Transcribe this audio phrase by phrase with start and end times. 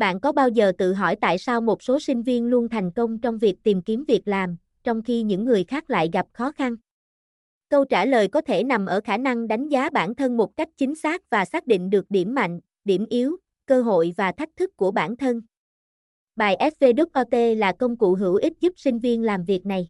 [0.00, 3.18] Bạn có bao giờ tự hỏi tại sao một số sinh viên luôn thành công
[3.18, 6.76] trong việc tìm kiếm việc làm, trong khi những người khác lại gặp khó khăn?
[7.68, 10.68] Câu trả lời có thể nằm ở khả năng đánh giá bản thân một cách
[10.76, 13.36] chính xác và xác định được điểm mạnh, điểm yếu,
[13.66, 15.40] cơ hội và thách thức của bản thân.
[16.36, 19.88] Bài SVWOT là công cụ hữu ích giúp sinh viên làm việc này.